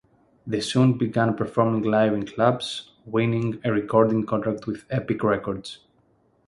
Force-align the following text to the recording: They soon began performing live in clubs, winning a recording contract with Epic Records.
They 0.47 0.61
soon 0.61 0.97
began 0.97 1.35
performing 1.35 1.83
live 1.83 2.11
in 2.15 2.25
clubs, 2.25 2.89
winning 3.05 3.61
a 3.63 3.71
recording 3.71 4.25
contract 4.25 4.65
with 4.65 4.85
Epic 4.89 5.23
Records. 5.23 5.77